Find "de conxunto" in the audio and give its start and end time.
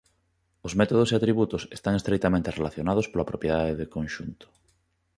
3.79-4.45